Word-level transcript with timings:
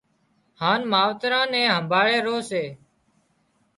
هانَ 0.61 0.79
ماوتران 0.91 1.47
نين 1.53 1.67
همڀاۯي 1.75 2.17
رو 2.25 2.35
سي 2.49 2.63